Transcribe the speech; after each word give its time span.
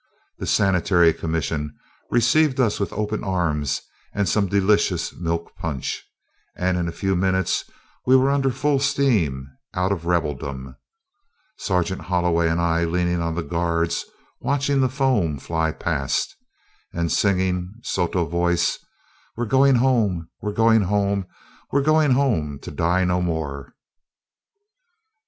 The 0.39 0.47
Sanitary 0.47 1.13
Commission 1.13 1.75
received 2.09 2.59
us 2.59 2.79
with 2.79 2.91
open 2.91 3.23
arms 3.23 3.83
and 4.15 4.27
some 4.27 4.47
delicious 4.47 5.13
milk 5.13 5.55
punch, 5.57 6.03
and 6.55 6.75
in 6.79 6.87
a 6.87 6.91
few 6.91 7.15
minutes 7.15 7.65
we 8.07 8.15
were 8.15 8.31
under 8.31 8.49
full 8.49 8.79
steam 8.79 9.47
out 9.75 9.91
of 9.91 10.07
rebeldom, 10.07 10.75
Sergeant 11.59 12.01
Holloway 12.01 12.47
and 12.49 12.59
I 12.59 12.83
leaning 12.83 13.21
on 13.21 13.35
the 13.35 13.43
guards, 13.43 14.03
watching 14.39 14.81
the 14.81 14.89
foam 14.89 15.37
fly 15.37 15.71
past, 15.71 16.35
and 16.91 17.11
singing, 17.11 17.71
sotto 17.83 18.25
voce, 18.25 18.79
"We're 19.37 19.45
going 19.45 19.75
home, 19.75 20.29
we're 20.41 20.51
going 20.51 20.81
home, 20.81 21.27
we're 21.71 21.83
going 21.83 22.09
home 22.13 22.57
to 22.63 22.71
die 22.71 23.05
no 23.05 23.21
more!" 23.21 23.75